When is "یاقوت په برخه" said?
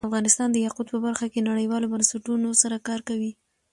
0.65-1.25